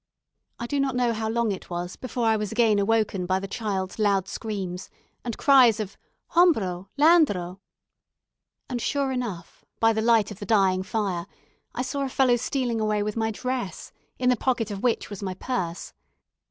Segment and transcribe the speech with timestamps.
[0.57, 3.47] I do not know how long it was before I was again awoke by the
[3.47, 4.89] child's loud screams
[5.23, 5.95] and cries of
[6.31, 7.59] "Hombro landro;"
[8.67, 11.27] and sure enough, by the light of the dying fire,
[11.75, 15.21] I saw a fellow stealing away with my dress, in the pocket of which was
[15.21, 15.93] my purse.